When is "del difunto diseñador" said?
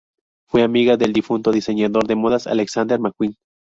0.97-2.07